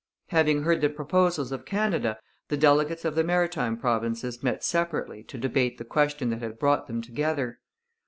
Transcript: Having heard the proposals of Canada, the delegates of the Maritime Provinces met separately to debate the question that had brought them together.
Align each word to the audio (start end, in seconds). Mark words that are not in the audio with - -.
Having 0.29 0.63
heard 0.63 0.81
the 0.81 0.89
proposals 0.89 1.51
of 1.51 1.63
Canada, 1.63 2.17
the 2.47 2.57
delegates 2.57 3.05
of 3.05 3.13
the 3.13 3.23
Maritime 3.23 3.77
Provinces 3.77 4.41
met 4.41 4.63
separately 4.63 5.21
to 5.25 5.37
debate 5.37 5.77
the 5.77 5.85
question 5.85 6.31
that 6.31 6.41
had 6.41 6.57
brought 6.57 6.87
them 6.87 7.03
together. 7.03 7.59